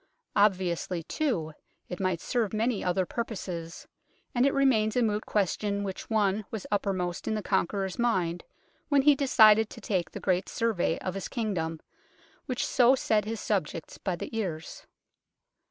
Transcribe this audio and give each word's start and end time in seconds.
Obviously, 0.35 1.03
too, 1.03 1.53
it 1.87 1.99
might 1.99 2.21
serve 2.21 2.53
many 2.53 2.83
other 2.83 3.05
purposes, 3.05 3.87
and 4.33 4.47
it 4.47 4.51
remains 4.55 4.95
a 4.95 5.03
moot 5.03 5.27
question 5.27 5.83
which 5.83 6.09
one 6.09 6.43
was 6.49 6.65
uppermost 6.71 7.27
in 7.27 7.35
the 7.35 7.43
Conqueror's 7.43 7.99
mind 7.99 8.43
when 8.89 9.03
he 9.03 9.13
decided 9.13 9.69
to 9.69 9.79
take 9.79 10.09
the 10.09 10.19
great 10.19 10.49
Survey 10.49 10.97
of 11.01 11.13
his 11.13 11.27
Kingdom, 11.27 11.79
which 12.47 12.65
so 12.65 12.95
set 12.95 13.25
his 13.25 13.39
subjects 13.39 13.99
by 13.99 14.15
the 14.15 14.35
ears. 14.35 14.87